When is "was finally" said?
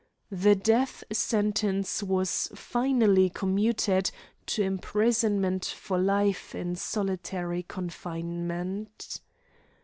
2.01-3.29